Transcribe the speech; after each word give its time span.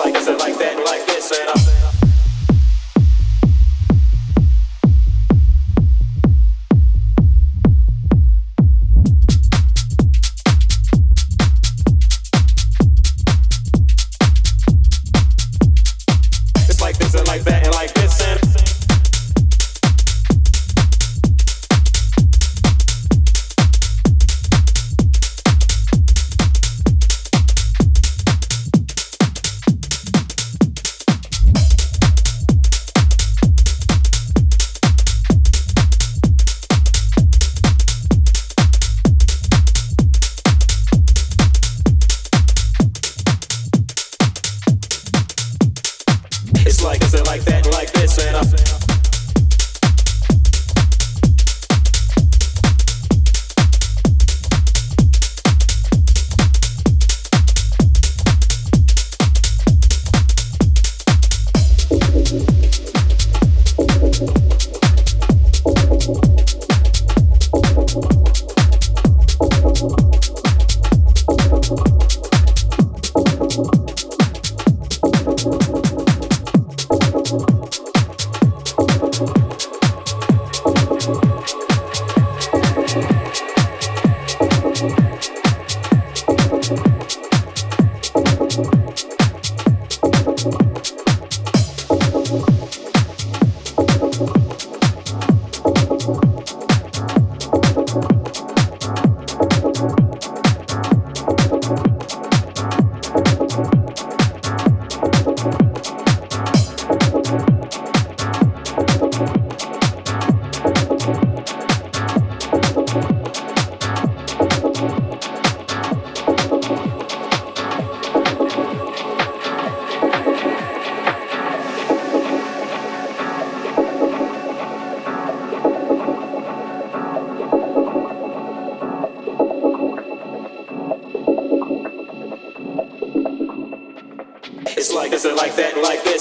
Like 0.00 0.14
this 0.14 0.28
like 0.28 0.56
that 0.58 0.78
like 0.86 1.06
this 1.06 1.30
and 1.30 1.89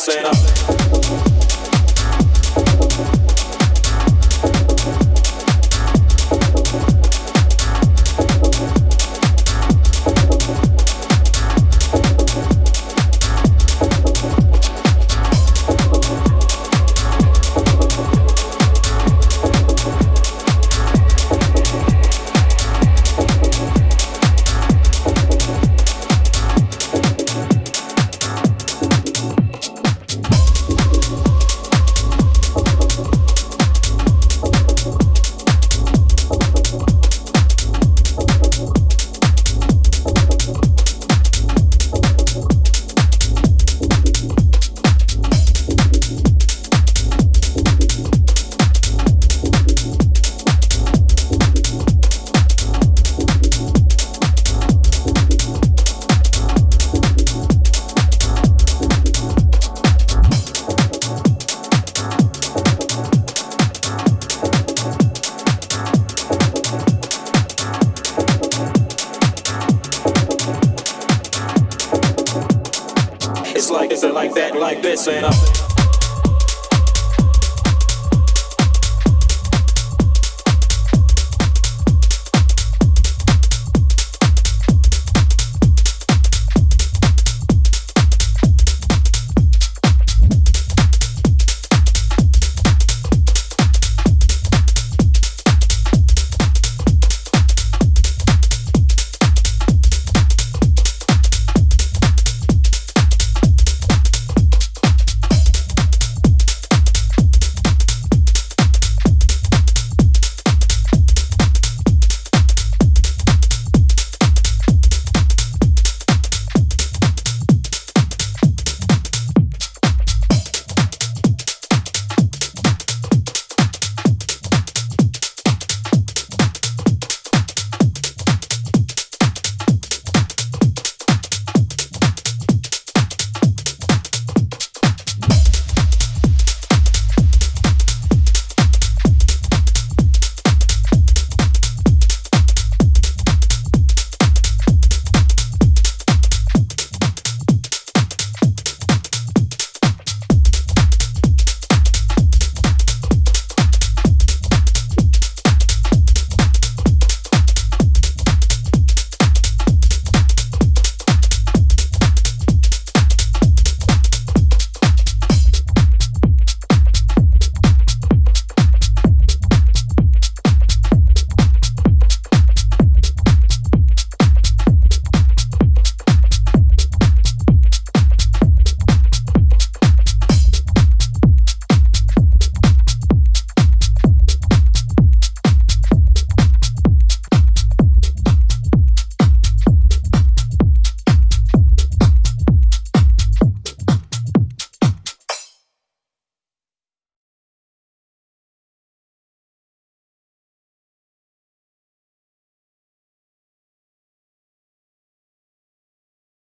up. 0.07 0.38